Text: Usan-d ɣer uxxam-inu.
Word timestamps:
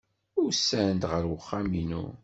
Usan-d 0.43 1.03
ɣer 1.11 1.23
uxxam-inu. 1.37 2.05